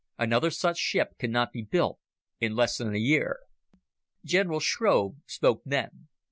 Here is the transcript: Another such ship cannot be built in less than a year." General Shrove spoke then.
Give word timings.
Another 0.17 0.49
such 0.49 0.79
ship 0.79 1.15
cannot 1.19 1.51
be 1.51 1.61
built 1.61 1.99
in 2.39 2.55
less 2.55 2.77
than 2.79 2.95
a 2.95 2.97
year." 2.97 3.37
General 4.25 4.59
Shrove 4.59 5.17
spoke 5.27 5.61
then. 5.63 6.07